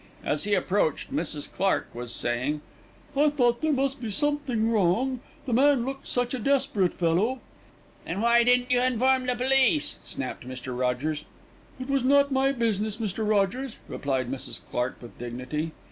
[0.25, 1.53] As he approached, Mrs.
[1.53, 2.61] Clark was saying:
[3.15, 7.39] "I thought there must be something wrong, the man looked such a desperate fellow."
[8.07, 10.75] "Then why didn't you inform the police?" snapped Mr.
[10.75, 11.25] Rogers.
[11.79, 13.29] "It was not my business, Mr.
[13.29, 14.59] Rogers," replied Mrs.
[14.71, 15.69] Clark with dignity.